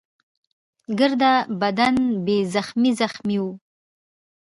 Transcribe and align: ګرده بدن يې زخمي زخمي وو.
ګرده 0.99 1.33
بدن 1.61 1.95
يې 2.27 2.37
زخمي 2.53 2.91
زخمي 3.01 3.37
وو. 3.43 3.51